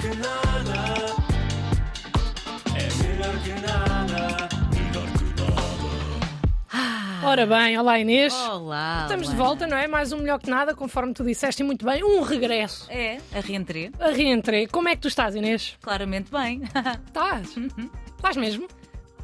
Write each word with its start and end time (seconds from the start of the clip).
que 0.00 0.08
nada. 0.08 0.78
É 2.76 2.88
melhor 3.02 3.34
que 3.42 3.50
nada. 3.60 4.48
Melhor 4.72 5.08
que 5.12 5.24
nada. 6.72 7.26
Ora 7.26 7.46
bem, 7.46 7.78
olá 7.78 7.98
Inês. 7.98 8.32
Olá. 8.32 9.00
Estamos 9.02 9.28
de 9.28 9.34
volta, 9.36 9.66
não 9.66 9.76
é? 9.76 9.88
Mais 9.88 10.12
um 10.12 10.18
melhor 10.18 10.38
que 10.38 10.48
nada, 10.48 10.74
conforme 10.74 11.12
tu 11.12 11.24
disseste 11.24 11.62
e 11.62 11.66
muito 11.66 11.84
bem. 11.84 12.04
Um 12.04 12.22
regresso. 12.22 12.86
É, 12.90 13.18
a 13.34 13.40
reentrée. 13.40 13.90
A 13.98 14.10
reentrée. 14.10 14.68
Como 14.68 14.88
é 14.88 14.94
que 14.94 15.02
tu 15.02 15.08
estás, 15.08 15.34
Inês? 15.34 15.76
Claramente 15.82 16.30
bem. 16.30 16.62
Estás? 17.06 17.56
Estás 18.16 18.36
mesmo? 18.36 18.68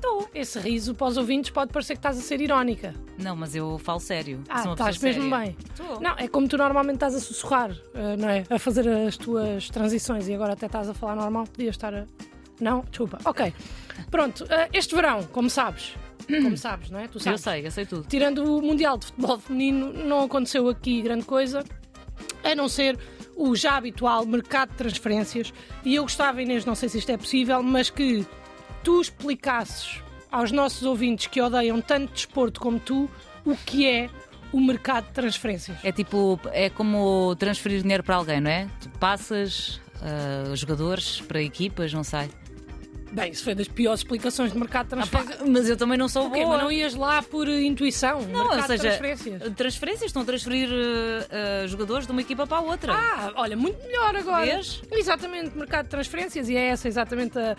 Estou. 0.04 0.28
Esse 0.34 0.58
riso 0.58 0.94
para 0.94 1.06
os 1.06 1.16
ouvintes 1.16 1.50
pode 1.50 1.72
parecer 1.72 1.94
que 1.94 1.98
estás 1.98 2.18
a 2.18 2.20
ser 2.20 2.40
irónica. 2.40 2.94
não, 3.18 3.34
mas 3.34 3.54
eu 3.54 3.78
falo 3.78 3.98
sério. 4.00 4.42
Ah, 4.50 4.64
estás 4.70 4.98
mesmo 4.98 5.22
séria. 5.30 5.38
bem. 5.38 5.56
Estou. 5.70 6.00
Não, 6.00 6.14
é 6.18 6.28
como 6.28 6.46
tu 6.46 6.58
normalmente 6.58 6.96
estás 6.96 7.14
a 7.14 7.20
sussurrar, 7.20 7.70
eh, 7.94 8.16
não 8.16 8.28
é? 8.28 8.44
A 8.50 8.58
fazer 8.58 8.86
as 8.88 9.16
tuas 9.16 9.68
transições 9.70 10.28
e 10.28 10.34
agora 10.34 10.52
até 10.52 10.66
estás 10.66 10.88
a 10.90 10.94
falar 10.94 11.16
normal. 11.16 11.44
Podias 11.46 11.74
estar 11.74 11.94
a. 11.94 12.04
Não? 12.60 12.82
Desculpa. 12.90 13.18
Ok. 13.24 13.52
Pronto. 14.10 14.44
eh, 14.50 14.68
Este 14.74 14.94
verão, 14.94 15.22
como 15.32 15.48
sabes, 15.48 15.94
como 16.28 16.56
sabes, 16.56 16.90
não 16.90 16.98
é? 17.00 17.08
Tu 17.08 17.16
Eu 17.16 17.20
sabes. 17.20 17.40
sei, 17.40 17.66
eu 17.66 17.70
sei 17.70 17.86
tudo. 17.86 18.06
Tirando 18.06 18.44
o 18.44 18.60
Mundial 18.62 18.98
de 18.98 19.06
Futebol 19.06 19.38
Feminino, 19.38 19.92
não 20.04 20.22
aconteceu 20.24 20.68
aqui 20.68 21.00
grande 21.00 21.24
coisa, 21.24 21.64
a 22.44 22.54
não 22.54 22.68
ser 22.68 22.98
o 23.36 23.56
já 23.56 23.76
habitual 23.76 24.24
mercado 24.26 24.70
de 24.70 24.76
transferências. 24.76 25.52
E 25.84 25.94
eu 25.96 26.02
gostava, 26.02 26.40
Inês, 26.42 26.64
não 26.66 26.74
sei 26.74 26.88
se 26.90 26.98
isto 26.98 27.10
é 27.10 27.16
possível, 27.16 27.62
mas 27.62 27.90
que 27.90 28.24
tu 28.84 29.00
explicasses 29.00 30.00
aos 30.30 30.52
nossos 30.52 30.82
ouvintes 30.82 31.26
que 31.26 31.40
odeiam 31.40 31.80
tanto 31.80 32.12
desporto 32.12 32.60
como 32.60 32.78
tu 32.78 33.08
o 33.44 33.56
que 33.56 33.86
é 33.88 34.10
o 34.52 34.60
mercado 34.60 35.06
de 35.06 35.12
transferências. 35.12 35.76
É 35.82 35.90
tipo, 35.90 36.38
é 36.52 36.70
como 36.70 37.34
transferir 37.36 37.82
dinheiro 37.82 38.04
para 38.04 38.16
alguém, 38.16 38.40
não 38.40 38.50
é? 38.50 38.68
Tu 38.80 38.88
passas 39.00 39.80
ah, 40.02 40.54
jogadores 40.54 41.20
para 41.22 41.42
equipas, 41.42 41.92
não 41.92 42.04
sei. 42.04 42.28
Bem, 43.12 43.30
isso 43.30 43.44
foi 43.44 43.54
das 43.54 43.68
piores 43.68 44.00
explicações 44.00 44.52
de 44.52 44.58
mercado 44.58 44.88
de 44.88 44.94
Ah, 44.94 45.06
transferências. 45.06 45.48
mas 45.48 45.68
eu 45.68 45.76
também 45.76 45.96
não 45.96 46.08
sou 46.08 46.26
O 46.26 46.30
quê? 46.32 46.42
boa. 46.42 46.54
Mas 46.56 46.62
não 46.64 46.72
ias 46.72 46.94
lá 46.96 47.22
por 47.22 47.48
intuição? 47.48 48.20
Não, 48.22 48.26
mercado 48.48 48.60
ou 48.60 48.62
seja, 48.66 48.76
de 48.76 48.98
transferências. 48.98 49.54
transferências 49.54 50.06
estão 50.06 50.22
a 50.22 50.24
transferir 50.24 50.68
ah, 50.68 51.62
ah, 51.62 51.66
jogadores 51.68 52.06
de 52.06 52.12
uma 52.12 52.20
equipa 52.20 52.44
para 52.46 52.56
a 52.58 52.60
outra. 52.60 52.92
Ah, 52.92 53.32
olha, 53.36 53.56
muito 53.56 53.78
melhor 53.86 54.16
agora. 54.16 54.44
Vês? 54.44 54.82
Exatamente, 54.90 55.56
mercado 55.56 55.84
de 55.84 55.90
transferências 55.90 56.48
e 56.48 56.56
é 56.56 56.66
essa 56.70 56.88
exatamente 56.88 57.38
a. 57.38 57.56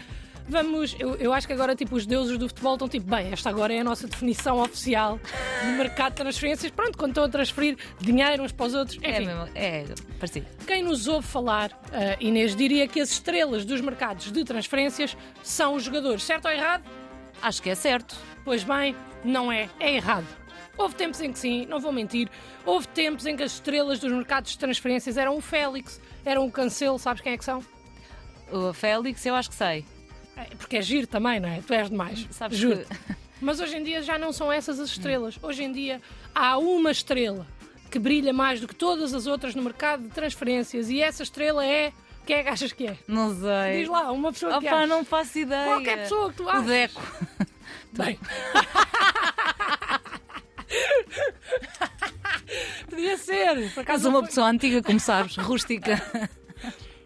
Vamos, 0.48 0.96
eu, 1.00 1.16
eu 1.16 1.34
acho 1.34 1.48
que 1.48 1.54
agora 1.54 1.76
tipo 1.76 1.96
os 1.96 2.06
deuses 2.06 2.38
do 2.38 2.48
futebol 2.48 2.74
estão 2.76 2.88
tipo, 2.88 3.08
bem, 3.10 3.32
esta 3.32 3.50
agora 3.50 3.74
é 3.74 3.80
a 3.80 3.84
nossa 3.84 4.08
definição 4.08 4.60
oficial 4.62 5.20
de 5.62 5.68
mercado 5.72 6.12
de 6.12 6.18
transferências. 6.18 6.72
Pronto, 6.72 6.98
quando 6.98 7.12
estão 7.12 7.24
a 7.24 7.30
transferir 7.30 7.78
dinheiro 8.00 8.44
uns 8.44 8.52
para 8.52 8.66
os 8.68 8.76
outros. 8.76 9.00
é 9.02 9.10
Enfim, 9.10 9.26
mesmo, 9.26 9.50
é 9.56 9.86
parecido. 10.20 10.46
quem 10.68 10.84
nos 10.84 11.08
ouve 11.08 11.28
falar, 11.28 11.72
ah, 11.92 12.16
Inês, 12.20 12.56
diria 12.56 12.88
que 12.88 13.00
as 13.02 13.10
estrelas 13.10 13.66
dos 13.66 13.82
mercados 13.82 14.32
de 14.32 14.44
transferências 14.44 15.18
são 15.42 15.74
os 15.74 15.84
jogadores. 15.84 16.24
Certo 16.24 16.46
ou 16.46 16.52
errado? 16.52 16.84
Acho 17.42 17.62
que 17.62 17.70
é 17.70 17.76
certo. 17.76 18.16
Pois 18.44 18.64
bem, 18.64 18.96
não 19.24 19.52
é, 19.52 19.68
é 19.80 19.96
errado. 19.96 20.28
Houve 20.78 20.94
tempos 20.94 21.22
em 21.22 21.32
que 21.32 21.40
sim, 21.40 21.66
não 21.66 21.80
vou 21.80 21.92
mentir. 21.92 22.30
Houve 22.66 22.88
tempos 22.90 23.26
em 23.26 23.36
que 23.36 23.42
as 23.44 23.54
estrelas 23.54 23.98
dos 24.00 24.12
mercados 24.12 24.52
de 24.52 24.60
transferências 24.60 25.18
eram 25.18 25.38
o 25.38 25.42
Félix, 25.42 26.00
eram 26.24 26.46
o 26.46 26.52
Cancelo, 26.52 27.00
sabes 27.00 27.22
quem 27.22 27.34
é 27.34 27.38
que 27.38 27.46
são? 27.46 27.64
O 28.52 28.72
Félix, 28.74 29.26
eu 29.26 29.34
acho 29.34 29.50
que 29.50 29.56
sei. 29.56 29.86
É, 30.38 30.44
Porque 30.58 30.78
é 30.78 30.82
giro 30.82 31.08
também, 31.08 31.40
não 31.40 31.50
é? 31.50 31.62
Tu 31.66 31.74
és 31.74 31.90
demais. 31.90 32.28
Sabes 32.32 32.58
Juro. 32.58 32.86
que- 32.86 33.16
Mas 33.42 33.60
hoje 33.60 33.76
em 33.78 33.84
dia 33.84 34.02
já 34.02 34.18
não 34.18 34.32
são 34.34 34.52
essas 34.52 34.80
as 34.80 34.90
estrelas. 34.90 35.38
Hoje 35.42 35.64
em 35.64 35.72
dia 35.72 36.02
há 36.34 36.58
uma 36.58 36.92
estrela 36.92 37.46
que 37.92 38.00
brilha 38.00 38.34
mais 38.34 38.60
do 38.60 38.68
que 38.68 38.76
todas 38.76 39.14
as 39.14 39.28
outras 39.28 39.54
no 39.56 39.62
mercado 39.62 40.04
de 40.04 40.10
transferências 40.10 40.90
e 40.90 41.02
essa 41.02 41.24
estrela 41.24 41.66
é. 41.66 41.92
Quem 42.26 42.38
é 42.38 42.44
que 42.44 42.50
achas 42.50 42.74
que 42.74 42.88
é? 42.88 42.98
Não 43.08 43.30
sei. 43.40 43.82
Diz 43.82 43.88
lá, 43.90 44.12
uma 44.12 44.34
pessoa 44.34 44.60
que 44.60 44.66
Opa, 44.68 44.78
achas. 44.78 44.90
não 44.90 45.06
faço 45.06 45.38
ideia. 45.38 45.66
Qualquer 45.66 45.98
pessoa 46.00 46.30
que 46.32 46.38
tu 46.38 46.44
O 46.46 46.50
achas. 46.50 46.66
Deco. 46.66 47.02
Bem. 47.94 48.20
Podia 52.90 53.18
ser. 53.18 53.72
Por 53.74 53.82
acaso 53.82 54.10
uma 54.10 54.18
ele 54.18 54.22
foi- 54.24 54.28
pessoa 54.30 54.48
antiga, 54.50 54.82
como 54.84 55.00
sabes, 55.00 55.36
rústica. 55.38 56.02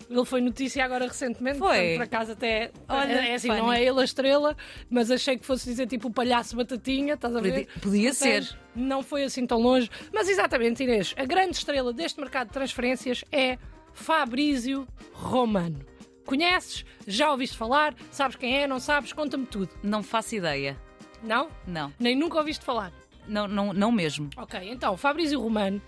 Ele 0.10 0.26
foi 0.26 0.42
notícia 0.42 0.84
agora 0.84 1.06
recentemente. 1.08 1.60
Foi. 1.60 1.68
portanto, 1.70 1.96
Por 1.98 2.04
acaso 2.04 2.32
até. 2.32 2.72
Olha, 2.88 3.12
é 3.14 3.36
assim, 3.36 3.48
funny. 3.50 3.60
não 3.60 3.72
é 3.72 3.84
ele 3.84 4.02
a 4.02 4.04
estrela, 4.04 4.58
mas 4.90 5.12
achei 5.12 5.38
que 5.38 5.46
fosse 5.46 5.70
dizer 5.70 5.86
tipo 5.88 6.08
o 6.08 6.12
palhaço 6.12 6.56
batatinha, 6.56 7.14
estás 7.14 7.36
a 7.36 7.40
ver? 7.40 7.68
Podia- 7.80 8.14
ser. 8.14 8.58
Não 8.76 9.04
foi 9.04 9.24
assim 9.24 9.46
tão 9.46 9.60
longe. 9.60 9.90
Mas 10.12 10.28
exatamente, 10.28 10.84
Inês, 10.84 11.14
a 11.16 11.26
grande 11.26 11.58
estrela 11.58 11.94
deste 11.94 12.20
mercado 12.20 12.48
de 12.48 12.54
transferências 12.54 13.24
é 13.32 13.58
Fabrício 13.94 14.88
Romano. 15.14 15.86
Conheces? 16.26 16.86
Já 17.06 17.32
ouviste 17.32 17.56
falar? 17.58 17.94
Sabes 18.12 18.36
quem 18.36 18.62
é? 18.64 18.68
Não 18.68 18.80
sabes? 18.80 19.14
Conta-me 19.14 19.46
tudo. 19.46 19.70
Não 19.84 20.02
faço 20.02 20.36
ideia. 20.36 20.76
Não? 21.24 21.50
Não. 21.68 21.94
Nem 22.00 22.16
nunca 22.16 22.38
ouviste 22.38 22.64
falar. 22.66 22.92
Não, 23.28 23.48
não, 23.48 23.74
não 23.74 23.92
mesmo. 23.92 24.30
Ok, 24.38 24.60
então, 24.64 24.96
Fabrício 24.98 25.40
Romano 25.40 25.80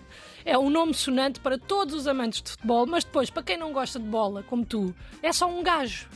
é 0.46 0.57
um 0.57 0.69
nome 0.69 0.94
sonante 0.94 1.40
para 1.40 1.57
todos 1.57 1.94
os 1.94 2.07
amantes 2.07 2.41
de 2.41 2.52
futebol, 2.52 2.85
mas 2.85 3.03
depois, 3.03 3.29
para 3.29 3.44
quem 3.44 3.57
não 3.57 3.72
gosta 3.72 4.00
de 4.00 4.06
bola, 4.06 4.44
como 4.44 4.66
tu, 4.66 4.94
é 5.22 5.31
só 5.31 5.47
um 5.47 5.63
gajo. 5.63 6.07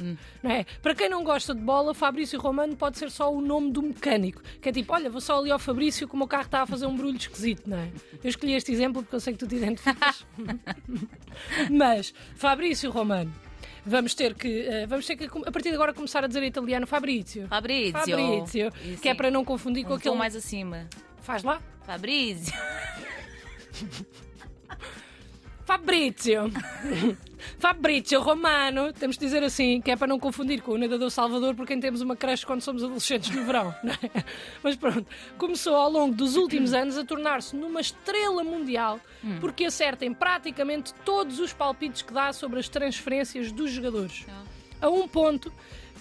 Não 0.41 0.51
é? 0.51 0.65
Para 0.81 0.95
quem 0.95 1.09
não 1.09 1.23
gosta 1.23 1.53
de 1.53 1.61
bola, 1.61 1.93
Fabrício 1.93 2.39
Romano 2.39 2.75
pode 2.75 2.97
ser 2.97 3.09
só 3.11 3.33
o 3.33 3.41
nome 3.41 3.71
do 3.71 3.81
mecânico. 3.81 4.41
Que 4.61 4.69
é 4.69 4.71
tipo, 4.71 4.93
olha, 4.93 5.09
vou 5.09 5.21
só 5.21 5.39
ali 5.39 5.51
ao 5.51 5.59
Fabrício 5.59 6.07
que 6.07 6.13
o 6.13 6.17
meu 6.17 6.27
carro 6.27 6.45
está 6.45 6.61
a 6.61 6.65
fazer 6.65 6.85
um 6.85 6.95
barulho 6.95 7.17
esquisito, 7.17 7.69
não 7.69 7.77
é? 7.77 7.89
Eu 8.23 8.29
escolhi 8.29 8.53
este 8.53 8.71
exemplo 8.71 9.01
porque 9.01 9.15
eu 9.15 9.19
sei 9.19 9.33
que 9.33 9.39
tu 9.39 9.47
te 9.47 9.55
identificas. 9.55 10.25
mas, 11.69 12.13
Fabrício 12.35 12.91
Romano. 12.91 13.33
Vamos 13.87 14.15
ter 14.15 14.33
que, 14.33 14.61
eh, 14.61 14.87
vamos 14.87 15.05
ter 15.05 15.15
que 15.15 15.25
a 15.25 15.51
partir 15.51 15.69
de 15.69 15.75
agora 15.75 15.93
começar 15.93 16.23
a 16.23 16.27
dizer 16.27 16.41
em 16.41 16.47
italiano 16.47 16.87
Fabrício. 16.87 17.47
Fabrício. 17.47 17.91
Fabrício, 17.93 18.71
Isso, 18.83 19.01
que 19.01 19.07
é 19.07 19.13
para 19.13 19.29
não 19.29 19.45
confundir 19.45 19.85
com 19.85 19.93
um 19.93 19.95
aquele 19.95 20.13
tom 20.13 20.17
mais 20.17 20.35
acima. 20.35 20.87
Faz 21.21 21.43
lá. 21.43 21.61
Fabrício. 21.83 22.51
Fabrício. 25.65 26.51
Fabrício 27.57 28.21
Romano. 28.21 28.93
Temos 28.93 29.17
de 29.17 29.25
dizer 29.25 29.43
assim, 29.43 29.81
que 29.81 29.91
é 29.91 29.95
para 29.95 30.07
não 30.07 30.19
confundir 30.19 30.61
com 30.61 30.73
o 30.73 30.77
nadador 30.77 31.09
Salvador, 31.09 31.55
por 31.55 31.65
quem 31.65 31.79
temos 31.79 32.01
uma 32.01 32.15
creche 32.15 32.45
quando 32.45 32.61
somos 32.61 32.83
adolescentes 32.83 33.31
no 33.31 33.43
verão. 33.43 33.73
é? 33.83 34.23
Mas 34.61 34.75
pronto, 34.75 35.05
começou 35.37 35.75
ao 35.75 35.89
longo 35.89 36.15
dos 36.15 36.35
últimos 36.35 36.73
anos 36.73 36.97
a 36.97 37.03
tornar-se 37.03 37.55
numa 37.55 37.81
estrela 37.81 38.43
mundial, 38.43 38.99
porque 39.39 39.65
acerta 39.65 40.05
em 40.05 40.13
praticamente 40.13 40.93
todos 41.03 41.39
os 41.39 41.51
palpites 41.51 42.01
que 42.03 42.13
dá 42.13 42.31
sobre 42.31 42.59
as 42.59 42.69
transferências 42.69 43.51
dos 43.51 43.71
jogadores. 43.71 44.25
A 44.81 44.89
um 44.89 45.07
ponto 45.07 45.51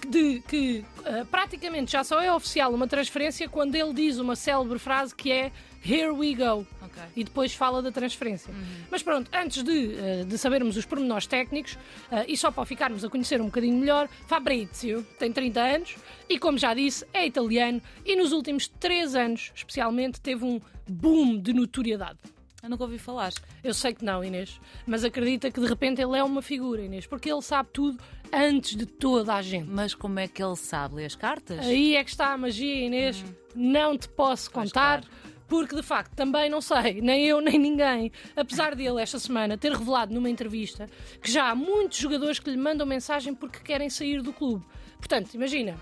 de 0.05 0.41
que 0.47 0.85
ah, 1.05 1.25
praticamente 1.29 1.91
já 1.91 2.03
só 2.03 2.21
é 2.21 2.33
oficial 2.33 2.73
uma 2.73 2.87
transferência 2.87 3.49
quando 3.49 3.75
ele 3.75 3.93
diz 3.93 4.17
uma 4.17 4.35
célebre 4.35 4.79
frase 4.79 5.13
que 5.13 5.31
é 5.31 5.51
Here 5.87 6.09
we 6.09 6.33
go. 6.33 6.65
Ok. 6.81 7.03
E 7.15 7.23
depois 7.23 7.53
fala 7.53 7.79
da 7.79 7.91
transferência. 7.91 8.51
Mas 8.89 9.03
pronto, 9.03 9.29
antes 9.31 9.61
de, 9.61 9.95
eh, 9.95 10.23
de 10.23 10.35
sabermos 10.35 10.75
os 10.77 10.83
pormenores 10.83 11.27
técnicos 11.27 11.77
eh, 12.11 12.25
e 12.27 12.35
só 12.35 12.49
para 12.49 12.65
ficarmos 12.65 13.05
a 13.05 13.09
conhecer 13.09 13.39
um 13.39 13.45
bocadinho 13.45 13.77
melhor, 13.77 14.09
Fabrizio 14.25 15.05
tem 15.19 15.31
30 15.31 15.61
anos 15.61 15.95
e, 16.27 16.39
como 16.39 16.57
já 16.57 16.73
disse, 16.73 17.05
é 17.13 17.27
italiano 17.27 17.79
e 18.03 18.15
nos 18.15 18.31
últimos 18.31 18.67
3 18.67 19.13
anos, 19.13 19.51
especialmente, 19.53 20.19
teve 20.19 20.43
um 20.43 20.59
boom 20.87 21.39
de 21.39 21.53
notoriedade. 21.53 22.17
Eu 22.65 22.69
nunca 22.71 22.83
ouvi 22.83 22.97
falar. 22.97 23.31
Eu 23.63 23.75
sei 23.75 23.93
que 23.93 24.03
não, 24.03 24.23
Inês, 24.23 24.59
mas 24.87 25.03
acredita 25.03 25.51
que 25.51 25.59
de 25.61 25.67
repente 25.67 26.01
ele 26.01 26.17
é 26.17 26.23
uma 26.23 26.41
figura, 26.41 26.81
Inês, 26.81 27.05
porque 27.05 27.31
ele 27.31 27.43
sabe 27.43 27.69
tudo 27.71 27.99
antes 28.33 28.75
de 28.75 28.87
toda 28.87 29.35
a 29.35 29.41
gente. 29.43 29.69
Mas 29.69 29.93
como 29.93 30.17
é 30.17 30.27
que 30.27 30.41
ele 30.43 30.55
sabe 30.55 30.95
ler 30.95 31.05
as 31.05 31.15
cartas? 31.15 31.59
Aí 31.59 31.95
é 31.95 32.03
que 32.03 32.09
está 32.09 32.33
a 32.33 32.37
magia, 32.37 32.85
Inês. 32.87 33.23
Não 33.53 33.95
te 33.95 34.09
posso 34.09 34.49
Pois 34.51 34.69
contar. 34.71 35.01
claro. 35.01 35.35
Porque 35.47 35.75
de 35.75 35.83
facto 35.83 36.15
também 36.15 36.49
não 36.49 36.59
sei, 36.59 37.01
nem 37.01 37.23
eu 37.27 37.39
nem 37.39 37.59
ninguém. 37.59 38.11
Apesar 38.35 38.73
dele 38.73 38.99
esta 38.99 39.19
semana 39.19 39.55
ter 39.55 39.71
revelado 39.71 40.11
numa 40.11 40.27
entrevista 40.27 40.89
que 41.21 41.31
já 41.31 41.51
há 41.51 41.53
muitos 41.55 41.99
jogadores 41.99 42.39
que 42.39 42.49
lhe 42.49 42.57
mandam 42.57 42.83
mensagem 42.87 43.35
porque 43.35 43.59
querem 43.59 43.87
sair 43.91 44.23
do 44.23 44.33
clube. 44.33 44.65
Portanto, 44.97 45.35
imagina, 45.35 45.77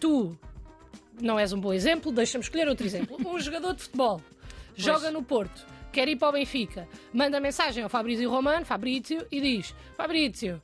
tu 0.00 0.36
não 1.20 1.38
és 1.38 1.52
um 1.52 1.60
bom 1.60 1.72
exemplo, 1.72 2.10
deixa-me 2.10 2.42
escolher 2.42 2.66
outro 2.66 2.84
exemplo. 2.84 3.16
Um 3.24 3.38
jogador 3.38 3.74
de 3.74 3.82
futebol 3.84 4.20
joga 4.74 5.12
no 5.12 5.22
Porto, 5.22 5.64
quer 5.94 6.08
ir 6.08 6.16
para 6.16 6.28
o 6.28 6.32
Benfica, 6.32 6.88
manda 7.12 7.40
mensagem 7.40 7.84
ao 7.84 7.88
Fabrício 7.88 8.28
Romano, 8.28 8.66
Fabrício, 8.66 9.26
e 9.30 9.40
diz: 9.40 9.74
Fabrício, 9.96 10.60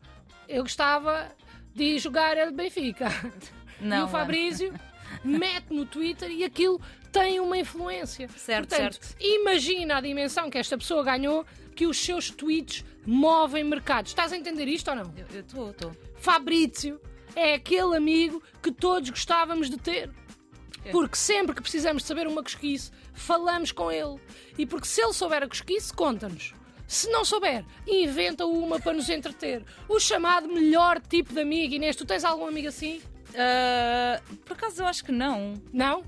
eu 0.48 0.62
gostava 0.62 1.30
de 1.74 1.98
jogar 1.98 2.36
no 2.46 2.52
Benfica. 2.52 3.08
e 3.80 3.84
Não, 3.84 4.06
o 4.06 4.08
Fabrício 4.08 4.74
mete 5.24 5.72
no 5.72 5.86
Twitter 5.86 6.30
e 6.30 6.44
aquilo 6.44 6.80
tem 7.12 7.38
uma 7.38 7.56
influência. 7.56 8.28
Certo, 8.28 8.68
Portanto, 8.68 8.98
certo. 9.00 9.16
imagina 9.20 9.96
a 9.96 10.00
dimensão 10.00 10.50
que 10.50 10.58
esta 10.58 10.76
pessoa 10.76 11.02
ganhou 11.04 11.46
que 11.74 11.86
os 11.86 11.96
seus 11.96 12.30
tweets 12.30 12.84
movem 13.06 13.64
mercados. 13.64 14.10
Estás 14.10 14.32
a 14.32 14.36
entender 14.36 14.66
isto 14.66 14.88
ou 14.88 14.96
não? 14.96 15.14
Eu 15.32 15.40
estou, 15.40 15.70
estou. 15.70 15.96
Fabrício 16.16 17.00
é 17.34 17.54
aquele 17.54 17.96
amigo 17.96 18.42
que 18.60 18.72
todos 18.72 19.08
gostávamos 19.10 19.70
de 19.70 19.78
ter. 19.78 20.10
É. 20.84 20.90
Porque 20.90 21.16
sempre 21.16 21.54
que 21.54 21.62
precisamos 21.62 22.02
de 22.02 22.08
saber 22.08 22.26
uma 22.26 22.42
cosquice, 22.42 22.90
falamos 23.12 23.72
com 23.72 23.90
ele. 23.90 24.18
E 24.56 24.66
porque 24.66 24.86
se 24.86 25.02
ele 25.02 25.12
souber 25.12 25.42
a 25.42 25.48
cosquice, 25.48 25.92
conta-nos. 25.92 26.54
Se 26.86 27.08
não 27.08 27.24
souber, 27.24 27.64
inventa 27.86 28.44
uma 28.46 28.80
para 28.80 28.92
nos 28.92 29.08
entreter. 29.08 29.62
O 29.88 30.00
chamado 30.00 30.48
melhor 30.48 31.00
tipo 31.00 31.32
de 31.32 31.40
amigo. 31.40 31.74
Inês, 31.74 31.94
tu 31.94 32.04
tens 32.04 32.24
algum 32.24 32.48
amigo 32.48 32.66
assim? 32.66 33.00
Ah, 33.34 34.20
por 34.44 34.54
acaso 34.54 34.82
eu 34.82 34.86
acho 34.86 35.04
que 35.04 35.12
não. 35.12 35.54
Não? 35.72 36.02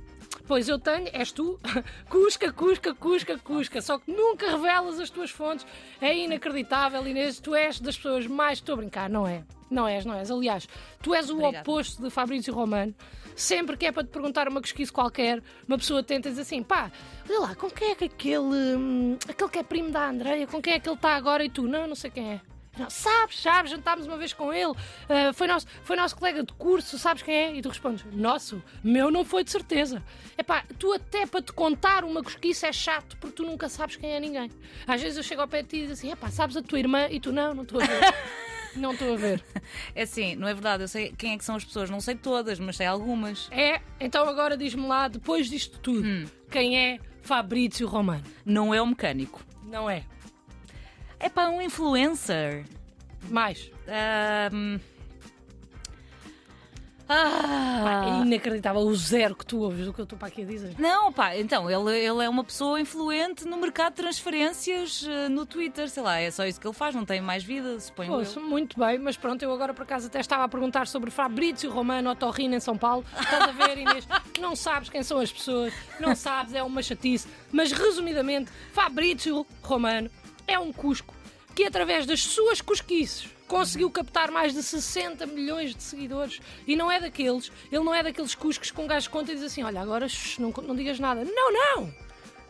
Pois 0.46 0.68
eu 0.68 0.78
tenho, 0.78 1.08
és 1.12 1.30
tu. 1.30 1.58
Cusca, 2.10 2.52
cusca, 2.52 2.94
cusca, 2.94 3.38
cusca. 3.38 3.80
Só 3.80 3.98
que 3.98 4.10
nunca 4.10 4.50
revelas 4.50 4.98
as 4.98 5.08
tuas 5.08 5.30
fontes. 5.30 5.64
É 6.00 6.16
inacreditável, 6.16 7.06
Inês. 7.06 7.38
Tu 7.38 7.54
és 7.54 7.78
das 7.78 7.96
pessoas 7.96 8.26
mais. 8.26 8.58
Estou 8.58 8.72
a 8.72 8.76
brincar, 8.76 9.08
não 9.08 9.26
é? 9.26 9.44
Não 9.72 9.88
és, 9.88 10.04
não 10.04 10.14
és. 10.14 10.30
Aliás, 10.30 10.68
tu 11.02 11.14
és 11.14 11.28
o 11.30 11.34
Obrigada. 11.34 11.60
oposto 11.60 12.02
de 12.02 12.10
Fabrício 12.10 12.52
Romano. 12.54 12.94
Sempre 13.34 13.76
que 13.78 13.86
é 13.86 13.92
para 13.92 14.04
te 14.04 14.10
perguntar 14.10 14.46
uma 14.46 14.60
cosquice 14.60 14.92
qualquer, 14.92 15.42
uma 15.66 15.78
pessoa 15.78 16.02
tenta 16.02 16.28
dizer 16.28 16.42
assim: 16.42 16.62
pá, 16.62 16.92
olha 17.28 17.40
lá, 17.40 17.54
com 17.54 17.70
quem 17.70 17.92
é 17.92 17.94
que 17.94 18.04
aquele. 18.04 18.76
hum, 18.76 19.16
aquele 19.26 19.50
que 19.50 19.58
é 19.58 19.62
primo 19.62 19.90
da 19.90 20.08
Andreia, 20.08 20.46
com 20.46 20.60
quem 20.60 20.74
é 20.74 20.78
que 20.78 20.88
ele 20.88 20.96
está 20.96 21.16
agora 21.16 21.42
e 21.42 21.48
tu? 21.48 21.62
Não, 21.62 21.86
não 21.86 21.94
sei 21.94 22.10
quem 22.10 22.32
é. 22.32 22.40
Não, 22.78 22.88
sabes, 22.88 23.38
sabes, 23.38 23.70
jantámos 23.70 24.06
uma 24.06 24.16
vez 24.16 24.32
com 24.32 24.50
ele, 24.50 24.72
ah, 25.06 25.30
foi, 25.34 25.46
nosso, 25.46 25.66
foi 25.82 25.94
nosso 25.94 26.16
colega 26.16 26.42
de 26.42 26.54
curso, 26.54 26.98
sabes 26.98 27.22
quem 27.22 27.34
é? 27.34 27.54
E 27.54 27.60
tu 27.60 27.68
respondes: 27.68 28.04
Nosso, 28.12 28.62
meu 28.82 29.10
não 29.10 29.24
foi 29.24 29.44
de 29.44 29.50
certeza. 29.50 30.02
Epá, 30.38 30.64
tu 30.78 30.92
até 30.92 31.26
para 31.26 31.42
te 31.42 31.52
contar 31.52 32.02
uma 32.04 32.22
cosquice 32.22 32.64
é 32.64 32.72
chato 32.72 33.16
porque 33.18 33.36
tu 33.36 33.44
nunca 33.44 33.68
sabes 33.68 33.96
quem 33.96 34.12
é 34.12 34.20
ninguém. 34.20 34.50
Às 34.86 35.02
vezes 35.02 35.18
eu 35.18 35.22
chego 35.22 35.42
ao 35.42 35.48
pé 35.48 35.62
de 35.62 35.68
ti 35.68 35.76
e 35.76 35.80
digo 35.80 35.92
assim: 35.92 36.12
Epá, 36.12 36.30
sabes 36.30 36.56
a 36.56 36.62
tua 36.62 36.78
irmã? 36.78 37.08
E 37.10 37.20
tu 37.20 37.30
não, 37.30 37.54
não 37.54 37.62
estou 37.62 37.80
a 37.80 37.84
ver. 37.84 38.00
não 38.76 38.92
estou 38.92 39.14
a 39.14 39.16
ver. 39.16 39.44
É 39.94 40.02
assim, 40.02 40.34
não 40.34 40.48
é 40.48 40.54
verdade. 40.54 40.82
Eu 40.82 40.88
sei 40.88 41.12
quem 41.16 41.32
é 41.32 41.38
que 41.38 41.44
são 41.44 41.56
as 41.56 41.64
pessoas. 41.64 41.90
Não 41.90 42.00
sei 42.00 42.14
todas, 42.14 42.58
mas 42.58 42.76
sei 42.76 42.86
algumas. 42.86 43.48
É, 43.50 43.80
então 44.00 44.28
agora 44.28 44.56
diz-me 44.56 44.86
lá, 44.86 45.08
depois 45.08 45.48
disto 45.48 45.78
tudo, 45.80 46.30
quem 46.50 46.78
é 46.78 46.98
Fabrício 47.22 47.86
Romano? 47.86 48.24
Não 48.44 48.74
é 48.74 48.80
um 48.80 48.86
mecânico. 48.86 49.40
Não 49.64 49.88
é. 49.88 50.04
É 51.18 51.28
para 51.28 51.50
um 51.50 51.60
influencer. 51.62 52.64
Mais. 53.30 53.70
Ahm. 57.12 57.82
Pá, 57.84 57.90
Ah, 58.04 58.20
é 58.22 58.24
inacreditável 58.26 58.80
o 58.80 58.94
zero 58.94 59.34
que 59.34 59.44
tu 59.44 59.58
ouves 59.60 59.84
do 59.84 59.92
que 59.92 60.00
eu 60.00 60.04
estou 60.04 60.18
para 60.18 60.28
aqui 60.28 60.42
a 60.42 60.44
dizer. 60.44 60.74
Não, 60.78 61.12
pá, 61.12 61.36
então, 61.36 61.68
ele, 61.70 61.98
ele 61.98 62.24
é 62.24 62.28
uma 62.28 62.44
pessoa 62.44 62.80
influente 62.80 63.44
no 63.44 63.56
mercado 63.56 63.94
de 63.94 64.02
transferências 64.02 65.04
eh, 65.08 65.28
no 65.28 65.44
Twitter, 65.44 65.88
sei 65.88 66.02
lá, 66.02 66.18
é 66.18 66.30
só 66.30 66.46
isso 66.46 66.60
que 66.60 66.66
ele 66.66 66.74
faz, 66.74 66.94
não 66.94 67.04
tem 67.04 67.20
mais 67.20 67.42
vida, 67.44 67.78
suponho 67.80 68.12
Poxa, 68.12 68.38
eu. 68.38 68.44
muito 68.44 68.78
bem, 68.78 68.98
mas 68.98 69.16
pronto, 69.16 69.42
eu 69.42 69.52
agora 69.52 69.74
por 69.74 69.82
acaso 69.82 70.06
até 70.06 70.20
estava 70.20 70.44
a 70.44 70.48
perguntar 70.48 70.86
sobre 70.86 71.10
Fabrício 71.10 71.70
Romano 71.70 72.10
Otorrino 72.10 72.54
em 72.54 72.60
São 72.60 72.76
Paulo. 72.78 73.04
Estás 73.20 73.42
a 73.48 73.52
ver, 73.52 73.78
Inês? 73.78 74.06
Não 74.40 74.54
sabes 74.56 74.88
quem 74.88 75.02
são 75.02 75.18
as 75.20 75.30
pessoas, 75.32 75.72
não 76.00 76.14
sabes, 76.16 76.54
é 76.54 76.62
uma 76.62 76.82
chatice. 76.82 77.28
Mas 77.52 77.70
resumidamente, 77.72 78.50
Fabrício 78.72 79.46
Romano 79.62 80.10
é 80.46 80.58
um 80.58 80.72
cusco 80.72 81.14
que, 81.54 81.64
através 81.64 82.06
das 82.06 82.20
suas 82.22 82.60
cusquices, 82.60 83.28
conseguiu 83.52 83.90
captar 83.90 84.30
mais 84.30 84.54
de 84.54 84.62
60 84.62 85.26
milhões 85.26 85.74
de 85.74 85.82
seguidores. 85.82 86.40
E 86.66 86.74
não 86.74 86.90
é 86.90 86.98
daqueles, 86.98 87.52
ele 87.70 87.84
não 87.84 87.94
é 87.94 88.02
daqueles 88.02 88.34
cuscos 88.34 88.70
com 88.70 88.84
um 88.84 88.86
gajo 88.86 89.10
conta 89.10 89.30
e 89.30 89.34
diz 89.34 89.44
assim: 89.44 89.62
olha, 89.62 89.82
agora 89.82 90.08
shh, 90.08 90.38
não, 90.38 90.50
não 90.62 90.74
digas 90.74 90.98
nada. 90.98 91.22
Não, 91.22 91.52
não! 91.52 91.94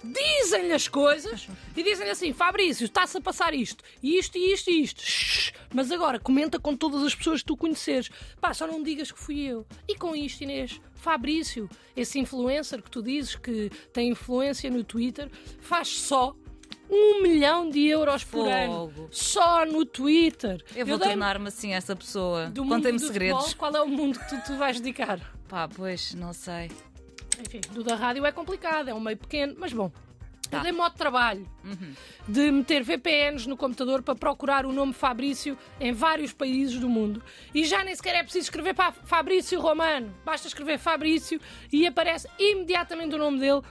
Dizem-lhe 0.05 0.73
as 0.73 0.87
coisas 0.87 1.49
e 1.77 1.83
dizem-lhe 1.83 2.13
assim: 2.13 2.33
Fabrício, 2.33 2.85
está-se 2.85 3.19
a 3.19 3.21
passar 3.21 3.53
isto, 3.53 3.83
isto, 4.01 4.39
e 4.39 4.53
isto, 4.53 4.71
e 4.71 4.83
isto. 4.83 5.03
Shhh, 5.03 5.53
mas 5.75 5.91
agora 5.91 6.21
comenta 6.21 6.61
com 6.61 6.77
todas 6.77 7.03
as 7.03 7.17
pessoas 7.17 7.41
que 7.41 7.47
tu 7.47 7.57
conheceres. 7.57 8.09
Pá, 8.41 8.55
só 8.55 8.69
não 8.69 8.81
digas 8.81 9.11
que 9.11 9.19
fui 9.19 9.41
eu. 9.41 9.67
E 9.89 9.97
com 9.97 10.15
isto, 10.15 10.45
Inês, 10.45 10.81
Fabrício, 10.95 11.69
esse 11.97 12.21
influencer 12.21 12.81
que 12.81 12.91
tu 12.91 13.03
dizes 13.03 13.35
que 13.35 13.71
tem 13.93 14.11
influência 14.11 14.71
no 14.71 14.85
Twitter, 14.85 15.29
faz 15.61 15.89
só 15.89 16.37
um 16.93 17.23
milhão 17.23 17.71
de 17.71 17.87
euros 17.87 18.23
por 18.23 18.47
ano. 18.47 18.91
Fogo. 18.91 19.09
Só 19.11 19.65
no 19.65 19.87
Twitter. 19.87 20.63
Eu 20.77 20.85
vou 20.85 20.99
tornar-me 20.99 21.49
assim 21.49 21.73
essa 21.73 21.97
pessoa. 21.97 22.47
do 22.47 22.67
Contem-me 22.67 22.99
do 22.99 23.07
segredos. 23.07 23.43
futebol, 23.45 23.59
qual 23.59 23.77
é 23.77 23.83
o 23.83 23.89
mundo 23.89 24.19
que 24.19 24.29
tu, 24.29 24.45
tu 24.45 24.57
vais 24.59 24.79
dedicar? 24.79 25.19
Pá, 25.49 25.67
pois, 25.69 26.15
não 26.15 26.33
sei. 26.35 26.71
Enfim, 27.41 27.61
do 27.73 27.83
da 27.83 27.95
rádio 27.95 28.25
é 28.27 28.31
complicado, 28.31 28.89
é 28.89 28.95
um 28.95 29.01
meio 29.01 29.17
pequeno, 29.17 29.55
mas 29.59 29.73
bom. 29.73 29.91
Tá. 30.51 30.59
Eu 30.59 30.65
dei 30.65 30.73
modo 30.73 30.93
de 30.93 30.99
trabalho 30.99 31.49
de 32.29 32.51
meter 32.51 32.83
VPNs 32.83 33.49
no 33.49 33.57
computador 33.57 34.03
para 34.03 34.15
procurar 34.15 34.67
o 34.67 34.73
nome 34.73 34.93
Fabrício 34.93 35.57
em 35.81 35.93
vários 35.93 36.35
países 36.35 36.79
do 36.79 36.91
mundo. 36.91 37.23
E 37.55 37.65
já 37.65 37.83
nem 37.83 37.97
sequer 37.97 38.17
é 38.17 38.23
preciso 38.23 38.45
escrever 38.45 38.75
para 38.75 38.93
Fabrício 38.93 39.59
Romano. 39.59 40.15
Basta 40.27 40.47
escrever 40.47 40.79
Fabrício 40.79 41.41
e 41.73 41.87
aparece 41.87 42.29
imediatamente 42.39 43.15
o 43.15 43.19
nome 43.19 43.41
dele, 43.41 43.63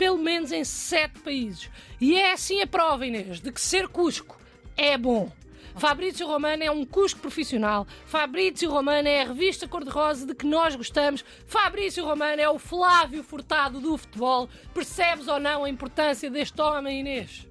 pelo 0.00 0.16
menos 0.16 0.50
em 0.50 0.64
sete 0.64 1.18
países. 1.18 1.68
E 2.00 2.18
é 2.18 2.32
assim 2.32 2.62
a 2.62 2.66
prova, 2.66 3.06
Inês, 3.06 3.38
de 3.38 3.52
que 3.52 3.60
ser 3.60 3.86
Cusco 3.86 4.40
é 4.74 4.96
bom. 4.96 5.30
Fabrício 5.76 6.26
Romano 6.26 6.64
é 6.64 6.70
um 6.70 6.86
Cusco 6.86 7.20
profissional. 7.20 7.86
Fabrício 8.06 8.70
Romano 8.70 9.06
é 9.06 9.20
a 9.20 9.26
revista 9.26 9.68
cor-de-rosa 9.68 10.26
de 10.26 10.34
que 10.34 10.46
nós 10.46 10.74
gostamos. 10.74 11.22
Fabrício 11.44 12.02
Romano 12.02 12.40
é 12.40 12.48
o 12.48 12.58
Flávio 12.58 13.22
Furtado 13.22 13.78
do 13.78 13.98
futebol. 13.98 14.48
Percebes 14.72 15.28
ou 15.28 15.38
não 15.38 15.64
a 15.64 15.68
importância 15.68 16.30
deste 16.30 16.58
homem, 16.62 17.00
Inês? 17.00 17.46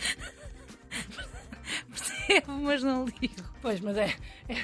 Percebo, 1.88 2.50
mas 2.50 2.82
não 2.82 3.04
ligo. 3.04 3.44
Pois, 3.62 3.78
mas 3.78 3.96
é. 3.96 4.12
É, 4.48 4.56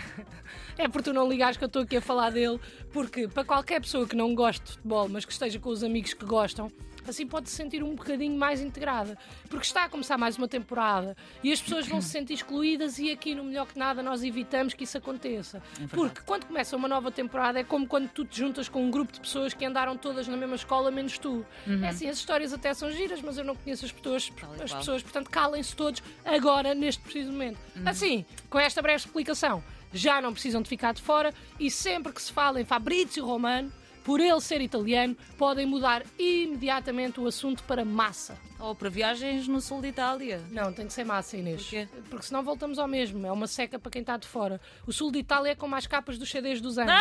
é 0.80 0.88
por 0.88 1.02
tu 1.02 1.12
não 1.12 1.28
ligares 1.28 1.56
que 1.58 1.64
eu 1.64 1.66
estou 1.66 1.82
aqui 1.82 1.98
a 1.98 2.00
falar 2.00 2.30
dele, 2.30 2.58
porque 2.90 3.28
para 3.28 3.44
qualquer 3.44 3.80
pessoa 3.80 4.06
que 4.06 4.16
não 4.16 4.34
goste 4.34 4.64
de 4.64 4.72
futebol, 4.72 5.08
mas 5.08 5.24
que 5.24 5.32
esteja 5.32 5.58
com 5.58 5.68
os 5.68 5.84
amigos 5.84 6.14
que 6.14 6.24
gostam, 6.24 6.72
assim 7.06 7.26
pode 7.26 7.50
se 7.50 7.56
sentir 7.56 7.82
um 7.82 7.94
bocadinho 7.94 8.38
mais 8.38 8.62
integrada. 8.62 9.18
Porque 9.48 9.66
está 9.66 9.84
a 9.84 9.88
começar 9.90 10.16
mais 10.16 10.38
uma 10.38 10.48
temporada 10.48 11.14
e 11.42 11.52
as 11.52 11.60
pessoas 11.60 11.86
vão 11.86 12.00
se 12.00 12.08
sentir 12.08 12.34
excluídas, 12.34 12.98
e 12.98 13.10
aqui 13.10 13.34
no 13.34 13.44
Melhor 13.44 13.66
que 13.66 13.78
Nada 13.78 14.02
nós 14.02 14.22
evitamos 14.22 14.72
que 14.72 14.84
isso 14.84 14.96
aconteça. 14.96 15.62
porque 15.90 16.20
quando 16.24 16.46
começa 16.46 16.74
uma 16.76 16.88
nova 16.88 17.10
temporada 17.10 17.60
é 17.60 17.64
como 17.64 17.86
quando 17.86 18.08
tu 18.08 18.24
te 18.24 18.38
juntas 18.38 18.68
com 18.68 18.82
um 18.82 18.90
grupo 18.90 19.12
de 19.12 19.20
pessoas 19.20 19.52
que 19.52 19.64
andaram 19.64 19.98
todas 19.98 20.26
na 20.28 20.36
mesma 20.36 20.56
escola, 20.56 20.90
menos 20.90 21.18
tu. 21.18 21.44
É 21.82 21.88
assim, 21.88 22.08
as 22.08 22.16
histórias 22.16 22.54
até 22.54 22.72
são 22.72 22.90
giras, 22.90 23.20
mas 23.20 23.36
eu 23.36 23.44
não 23.44 23.54
conheço 23.54 23.84
as 23.84 23.92
pessoas, 23.92 24.32
as 24.62 24.72
pessoas 24.72 25.02
portanto 25.02 25.28
calem-se 25.28 25.76
todos 25.76 26.02
agora, 26.24 26.74
neste 26.74 27.02
preciso 27.02 27.32
momento. 27.32 27.58
Assim, 27.84 28.24
com 28.48 28.58
esta 28.58 28.80
breve 28.80 29.04
explicação, 29.04 29.62
já 29.92 30.20
não 30.20 30.32
precisam 30.32 30.62
de 30.62 30.68
ficar 30.68 30.92
de 30.92 31.02
fora 31.02 31.32
e 31.58 31.70
sempre 31.70 32.12
que 32.12 32.22
se 32.22 32.32
fala 32.32 32.60
em 32.60 32.64
Fabrizio 32.64 33.24
Romano, 33.24 33.72
por 34.04 34.18
ele 34.18 34.40
ser 34.40 34.60
italiano, 34.60 35.16
podem 35.36 35.66
mudar 35.66 36.02
imediatamente 36.18 37.20
o 37.20 37.26
assunto 37.26 37.62
para 37.64 37.84
massa. 37.84 38.36
Ou 38.58 38.74
para 38.74 38.88
viagens 38.88 39.46
no 39.46 39.60
sul 39.60 39.80
de 39.80 39.88
Itália. 39.88 40.40
Não, 40.50 40.72
tem 40.72 40.86
que 40.86 40.92
ser 40.92 41.04
massa, 41.04 41.36
Inês. 41.36 41.62
Porquê? 41.62 41.88
Porque 42.08 42.26
senão 42.26 42.42
voltamos 42.42 42.78
ao 42.78 42.88
mesmo. 42.88 43.26
É 43.26 43.32
uma 43.32 43.46
seca 43.46 43.78
para 43.78 43.90
quem 43.90 44.00
está 44.00 44.16
de 44.16 44.26
fora. 44.26 44.60
O 44.86 44.92
sul 44.92 45.10
de 45.10 45.18
Itália 45.18 45.52
é 45.52 45.54
como 45.54 45.74
as 45.76 45.86
capas 45.86 46.18
dos 46.18 46.30
CDs 46.30 46.60
dos 46.60 46.78
anos. 46.78 46.94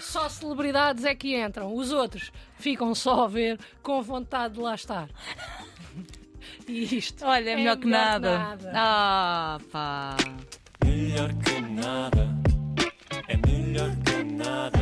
Só 0.00 0.28
celebridades 0.28 1.04
é 1.04 1.14
que 1.14 1.36
entram. 1.40 1.74
Os 1.74 1.92
outros 1.92 2.32
ficam 2.58 2.94
só 2.94 3.24
a 3.24 3.28
ver 3.28 3.58
com 3.82 4.02
vontade 4.02 4.54
de 4.54 4.60
lá 4.60 4.74
estar. 4.74 5.08
E 6.68 6.98
isto. 6.98 7.24
Olha, 7.24 7.50
é, 7.50 7.56
melhor, 7.56 7.76
que, 7.76 7.86
nada. 7.86 8.38
nada. 8.38 8.72
Ah, 8.74 9.58
pá. 9.70 10.16
Melhor 11.16 11.32
que 11.32 11.60
nada, 11.62 12.28
é 13.26 13.36
melhor 13.38 13.90
que 14.04 14.22
nada. 14.22 14.75